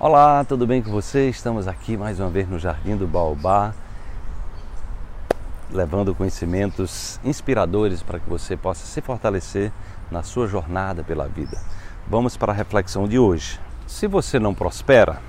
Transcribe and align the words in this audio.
Olá, 0.00 0.44
tudo 0.44 0.64
bem 0.64 0.80
com 0.80 0.92
você? 0.92 1.28
Estamos 1.28 1.66
aqui 1.66 1.96
mais 1.96 2.20
uma 2.20 2.28
vez 2.28 2.48
no 2.48 2.56
Jardim 2.56 2.96
do 2.96 3.04
Baobá, 3.04 3.74
levando 5.72 6.14
conhecimentos 6.14 7.18
inspiradores 7.24 8.00
para 8.00 8.20
que 8.20 8.30
você 8.30 8.56
possa 8.56 8.86
se 8.86 9.00
fortalecer 9.00 9.72
na 10.08 10.22
sua 10.22 10.46
jornada 10.46 11.02
pela 11.02 11.26
vida. 11.26 11.60
Vamos 12.08 12.36
para 12.36 12.52
a 12.52 12.54
reflexão 12.54 13.08
de 13.08 13.18
hoje. 13.18 13.58
Se 13.88 14.06
você 14.06 14.38
não 14.38 14.54
prospera, 14.54 15.20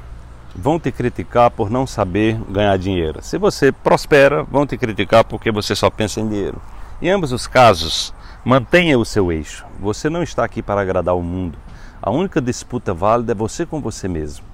vão 0.55 0.79
te 0.79 0.91
criticar 0.91 1.49
por 1.49 1.71
não 1.71 1.87
saber 1.87 2.39
ganhar 2.47 2.77
dinheiro. 2.77 3.23
Se 3.23 3.39
você 3.39 3.71
prospera, 3.71 4.43
vão 4.43 4.67
te 4.67 4.77
criticar 4.77 5.23
porque 5.23 5.51
você 5.51 5.73
só 5.73 5.89
pensa 5.89 6.21
em 6.21 6.29
dinheiro. 6.29 6.61
Em 7.01 7.09
ambos 7.09 7.31
os 7.31 7.47
casos, 7.47 8.13
mantenha 8.45 8.99
o 8.99 9.03
seu 9.05 9.31
eixo. 9.31 9.65
Você 9.79 10.11
não 10.11 10.21
está 10.21 10.45
aqui 10.45 10.61
para 10.61 10.79
agradar 10.79 11.15
o 11.15 11.23
mundo. 11.23 11.57
A 11.99 12.11
única 12.11 12.39
disputa 12.39 12.93
válida 12.93 13.31
é 13.31 13.35
você 13.35 13.65
com 13.65 13.81
você 13.81 14.07
mesmo 14.07 14.48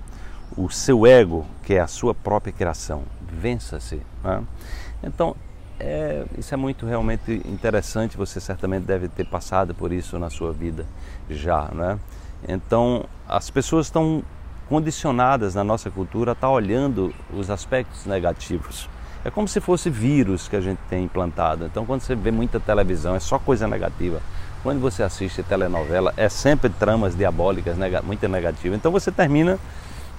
o 0.57 0.69
seu 0.69 1.05
ego, 1.05 1.45
que 1.63 1.73
é 1.73 1.79
a 1.79 1.87
sua 1.87 2.13
própria 2.13 2.53
criação. 2.53 3.03
Vença-se. 3.31 4.01
Né? 4.23 4.43
Então, 5.03 5.35
é, 5.79 6.25
isso 6.37 6.53
é 6.53 6.57
muito 6.57 6.85
realmente 6.85 7.41
interessante. 7.45 8.17
Você 8.17 8.39
certamente 8.39 8.83
deve 8.85 9.07
ter 9.07 9.25
passado 9.25 9.73
por 9.73 9.91
isso 9.91 10.17
na 10.17 10.29
sua 10.29 10.51
vida 10.53 10.85
já. 11.29 11.69
Né? 11.73 11.99
Então, 12.47 13.05
as 13.27 13.49
pessoas 13.49 13.87
estão 13.87 14.23
condicionadas 14.69 15.53
na 15.53 15.63
nossa 15.63 15.91
cultura 15.91 16.31
a 16.31 16.33
estar 16.33 16.47
tá 16.47 16.53
olhando 16.53 17.13
os 17.33 17.49
aspectos 17.49 18.05
negativos. 18.05 18.89
É 19.23 19.29
como 19.31 19.47
se 19.47 19.59
fosse 19.59 19.89
vírus 19.89 20.47
que 20.47 20.55
a 20.55 20.61
gente 20.61 20.79
tem 20.89 21.03
implantado. 21.03 21.65
Então, 21.65 21.85
quando 21.85 22.01
você 22.01 22.15
vê 22.15 22.31
muita 22.31 22.59
televisão, 22.59 23.15
é 23.15 23.19
só 23.19 23.39
coisa 23.39 23.67
negativa. 23.67 24.21
Quando 24.61 24.79
você 24.79 25.03
assiste 25.03 25.43
telenovela, 25.43 26.13
é 26.15 26.29
sempre 26.29 26.69
tramas 26.69 27.15
diabólicas, 27.15 27.75
muito 28.03 28.27
negativas. 28.27 28.77
Então, 28.77 28.91
você 28.91 29.11
termina 29.11 29.59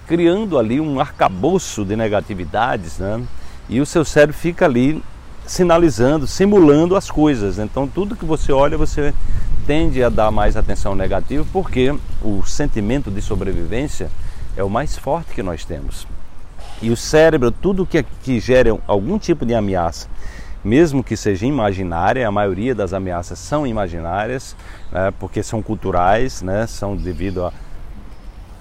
criando 0.06 0.58
ali 0.58 0.80
um 0.80 1.00
arcabouço 1.00 1.84
de 1.84 1.96
negatividades, 1.96 2.98
né? 2.98 3.22
E 3.68 3.80
o 3.80 3.86
seu 3.86 4.04
cérebro 4.04 4.36
fica 4.36 4.64
ali 4.64 5.02
sinalizando, 5.46 6.26
simulando 6.26 6.96
as 6.96 7.10
coisas. 7.10 7.58
Então, 7.58 7.86
tudo 7.86 8.16
que 8.16 8.24
você 8.24 8.52
olha, 8.52 8.76
você 8.76 9.12
tende 9.66 10.02
a 10.02 10.08
dar 10.08 10.30
mais 10.30 10.56
atenção 10.56 10.94
negativa, 10.94 11.44
porque 11.52 11.94
o 12.22 12.44
sentimento 12.44 13.10
de 13.10 13.20
sobrevivência 13.20 14.08
é 14.56 14.62
o 14.62 14.70
mais 14.70 14.96
forte 14.96 15.32
que 15.34 15.42
nós 15.42 15.64
temos. 15.64 16.06
E 16.80 16.90
o 16.90 16.96
cérebro, 16.96 17.50
tudo 17.50 17.86
que, 17.86 18.04
que 18.22 18.38
gera 18.38 18.78
algum 18.86 19.18
tipo 19.18 19.44
de 19.44 19.54
ameaça, 19.54 20.08
mesmo 20.64 21.02
que 21.02 21.16
seja 21.16 21.46
imaginária, 21.46 22.26
a 22.26 22.30
maioria 22.30 22.74
das 22.74 22.92
ameaças 22.92 23.38
são 23.38 23.66
imaginárias, 23.66 24.56
né, 24.90 25.12
porque 25.18 25.42
são 25.42 25.62
culturais, 25.62 26.42
né, 26.42 26.66
são 26.66 26.96
devido 26.96 27.44
a 27.44 27.52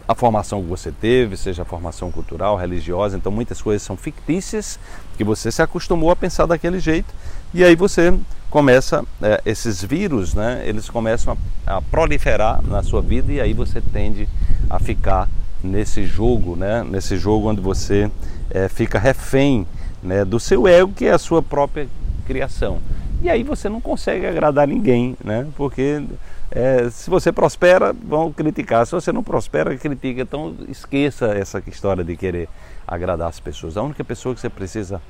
a 0.08 0.14
formação 0.14 0.62
que 0.62 0.70
você 0.70 0.92
teve, 0.92 1.36
seja 1.36 1.64
a 1.64 1.66
formação 1.66 2.12
cultural, 2.12 2.56
religiosa, 2.56 3.18
então 3.18 3.32
muitas 3.32 3.62
coisas 3.62 3.82
são 3.82 3.98
fictícias 3.98 4.80
que 5.18 5.24
você 5.24 5.52
se 5.52 5.62
acostumou 5.62 6.12
a 6.12 6.16
pensar 6.16 6.46
daquele 6.46 6.80
jeito 6.80 7.14
e 7.54 7.64
aí 7.64 7.76
você 7.76 8.14
começa 8.50 9.04
é, 9.22 9.42
esses 9.46 9.84
vírus, 9.84 10.34
né? 10.34 10.64
Eles 10.66 10.90
começam 10.90 11.38
a, 11.66 11.78
a, 11.78 11.82
proliferar 11.82 12.62
na 12.64 12.84
sua 12.84 13.02
vida 13.02 13.32
e 13.32 13.42
aí 13.42 13.54
você 13.54 13.82
tende 13.82 14.30
a 14.70 14.80
ficar 14.80 15.28
nesse 15.64 16.06
jogo, 16.06 16.56
né? 16.56 16.84
Nesse 16.84 17.18
jogo 17.18 17.50
onde 17.50 17.60
você 17.60 18.10
é, 18.50 18.70
fica 18.70 19.00
refém 19.00 19.66
né, 20.02 20.24
do 20.24 20.40
seu 20.40 20.68
ego, 20.68 20.94
que 20.94 21.06
é 21.06 21.12
a 21.12 21.18
sua 21.18 21.42
própria 21.42 21.88
criação. 22.26 22.80
E 23.22 23.30
aí 23.30 23.44
você 23.44 23.68
não 23.68 23.82
consegue 23.82 24.26
agradar 24.26 24.68
ninguém, 24.68 25.18
né? 25.24 25.48
Porque 25.56 26.04
é, 26.52 26.90
se 26.90 27.10
você 27.10 27.32
prospera, 27.32 27.94
vão 27.94 28.32
criticar. 28.32 28.86
Se 28.86 28.92
você 28.92 29.12
não 29.12 29.24
prospera, 29.24 29.76
critica. 29.78 30.22
Então 30.22 30.56
esqueça 30.68 31.28
essa 31.28 31.62
história 31.68 32.04
de 32.04 32.16
querer 32.16 32.48
agradar 32.88 33.30
as 33.30 33.40
pessoas. 33.40 33.78
A 33.78 33.82
única 33.82 34.04
pessoa 34.04 34.36
que 34.36 34.42
você 34.42 34.50
precisa 34.50 35.02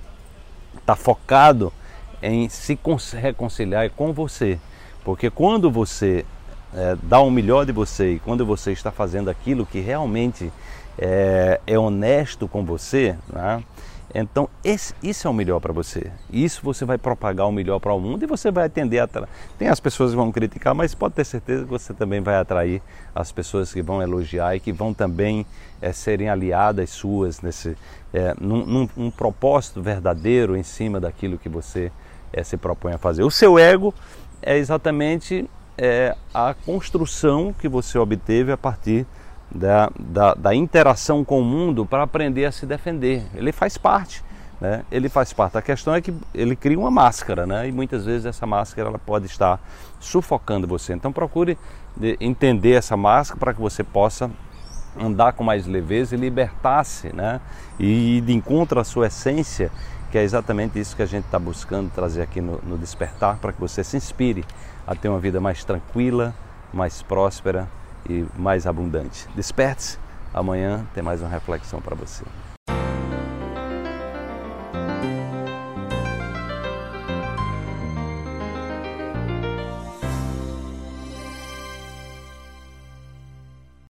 estar 0.74 0.82
tá 0.86 0.96
focado 0.96 1.72
em 2.22 2.48
se 2.50 2.78
reconciliar 3.18 3.86
é 3.86 3.90
com 3.90 4.14
você. 4.14 4.60
Porque 5.04 5.30
quando 5.30 5.70
você 5.70 6.26
é, 6.74 6.98
dá 7.04 7.20
o 7.20 7.30
melhor 7.30 7.66
de 7.66 7.72
você 7.72 8.14
e 8.14 8.20
quando 8.20 8.46
você 8.46 8.72
está 8.72 8.92
fazendo 8.92 9.30
aquilo 9.30 9.66
que 9.66 9.80
realmente 9.80 10.52
é, 10.98 11.60
é 11.68 11.78
honesto 11.78 12.48
com 12.48 12.66
você, 12.66 13.16
né? 13.32 13.64
Então, 14.18 14.48
esse, 14.64 14.94
isso 15.04 15.28
é 15.28 15.30
o 15.30 15.34
melhor 15.34 15.60
para 15.60 15.74
você. 15.74 16.10
Isso 16.32 16.62
você 16.64 16.86
vai 16.86 16.98
propagar 16.98 17.48
o 17.50 17.52
melhor 17.52 17.82
para 17.82 17.94
o 17.94 18.00
mundo 18.00 18.24
e 18.24 18.26
você 18.26 18.50
vai 18.50 18.66
atender 18.66 19.00
a. 19.00 19.10
Tem 19.58 19.68
as 19.68 19.82
pessoas 19.82 20.12
que 20.12 20.16
vão 20.16 20.32
criticar, 20.32 20.74
mas 20.74 20.96
pode 20.96 21.16
ter 21.16 21.26
certeza 21.26 21.66
que 21.66 21.70
você 21.70 21.94
também 21.94 22.22
vai 22.22 22.38
atrair 22.38 22.82
as 23.14 23.34
pessoas 23.34 23.74
que 23.74 23.82
vão 23.82 24.02
elogiar 24.02 24.56
e 24.56 24.62
que 24.62 24.72
vão 24.72 24.94
também 24.94 25.46
é, 25.82 25.92
serem 25.92 26.30
aliadas 26.30 26.92
suas 26.92 27.42
nesse, 27.42 27.78
é, 28.14 28.34
num, 28.40 28.66
num, 28.66 28.90
num, 28.96 29.12
propósito 29.12 29.82
verdadeiro 29.82 30.56
em 30.56 30.64
cima 30.64 30.98
daquilo 30.98 31.38
que 31.38 31.50
você 31.50 31.92
é, 32.32 32.42
se 32.42 32.56
propõe 32.56 32.94
a 32.94 32.98
fazer. 32.98 33.24
O 33.24 33.30
seu 33.30 33.60
ego 33.60 33.94
é 34.42 34.58
exatamente 34.58 35.46
a 36.34 36.56
construção 36.66 37.52
que 37.52 37.68
você 37.68 37.98
obteve 37.98 38.50
a 38.50 38.56
partir 38.56 39.06
da, 39.52 39.90
da, 39.98 40.34
da 40.34 40.56
interação 40.56 41.24
com 41.24 41.40
o 41.40 41.44
mundo 41.44 41.86
para 41.86 42.04
aprender 42.04 42.46
a 42.46 42.52
se 42.52 42.66
defender. 42.66 43.26
Ele 43.34 43.52
faz 43.52 43.78
parte. 43.78 44.24
Né? 44.60 44.84
Ele 44.92 45.10
faz 45.10 45.34
parte. 45.34 45.58
A 45.58 45.62
questão 45.62 45.94
é 45.94 46.02
que 46.02 46.14
ele 46.34 46.56
cria 46.56 46.80
uma 46.80 46.92
máscara, 46.92 47.46
né? 47.46 47.68
E 47.68 47.72
muitas 47.72 48.06
vezes 48.06 48.26
essa 48.26 48.46
máscara 48.46 48.90
ela 48.90 49.00
pode 49.00 49.26
estar 49.26 49.60
sufocando 50.00 50.68
você. 50.68 50.94
Então 50.94 51.12
procure 51.12 51.58
entender 52.20 52.74
essa 52.74 52.96
máscara 52.96 53.40
para 53.40 53.54
que 53.54 53.62
você 53.62 53.84
possa 53.84 54.30
andar 55.00 55.34
com 55.34 55.44
mais 55.44 55.68
leveza 55.68 56.16
e 56.16 56.18
libertar-se, 56.18 57.14
né? 57.14 57.42
E 57.78 58.22
de 58.26 58.34
encontro 58.34 58.80
à 58.80 58.84
sua 58.84 59.08
essência, 59.08 59.70
que 60.10 60.18
é 60.18 60.24
exatamente 60.24 60.80
isso 60.80 60.96
que 60.96 61.02
a 61.02 61.06
gente 61.06 61.26
está 61.26 61.38
buscando 61.38 61.92
trazer 61.92 62.22
aqui 62.22 62.40
no, 62.40 62.60
no 62.64 62.78
Despertar, 62.78 63.38
para 63.38 63.52
que 63.52 63.60
você 63.60 63.84
se 63.84 63.98
inspire 63.98 64.46
a 64.88 64.96
ter 64.96 65.10
uma 65.10 65.20
vida 65.20 65.42
mais 65.42 65.66
tranquila, 65.66 66.34
mais 66.74 67.02
próspera 67.02 67.68
e 68.10 68.26
mais 68.38 68.66
abundante. 68.68 69.28
Desperte-se, 69.36 69.98
amanhã 70.34 70.86
tem 70.94 71.04
mais 71.04 71.22
uma 71.22 71.30
reflexão 71.30 71.82
para 71.82 71.96
você. 71.96 72.24